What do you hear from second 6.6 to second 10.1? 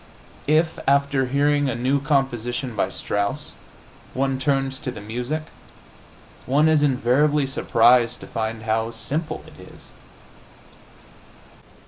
is invariably surprised to find how simple it is.